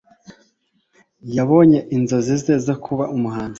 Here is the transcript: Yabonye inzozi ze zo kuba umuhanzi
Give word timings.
Yabonye 1.35 1.79
inzozi 1.95 2.35
ze 2.43 2.53
zo 2.65 2.75
kuba 2.83 3.03
umuhanzi 3.15 3.49